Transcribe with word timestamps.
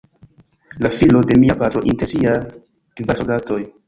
La 0.85 0.89
filo 0.99 1.21
de 1.31 1.37
mia 1.43 1.55
patro, 1.59 1.83
inter 1.93 2.09
siaj 2.13 2.39
kvar 3.03 3.21
soldatoj. 3.21 3.59